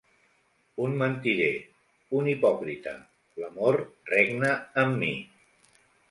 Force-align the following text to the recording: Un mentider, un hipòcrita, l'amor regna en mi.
Un 0.83 0.93
mentider, 0.99 1.49
un 2.19 2.29
hipòcrita, 2.31 2.93
l'amor 3.41 3.77
regna 4.13 4.49
en 4.85 4.97
mi. 5.03 5.11